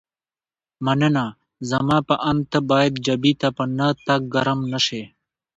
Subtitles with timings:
[0.85, 1.25] مننه،
[1.69, 5.03] زما په اند ته باید جبهې ته په نه تګ ګرم نه شې.